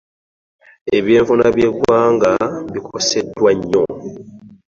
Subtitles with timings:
[0.97, 2.31] Ebyenfuna by'eggwanga
[2.71, 3.83] bikoseddwa nnyo.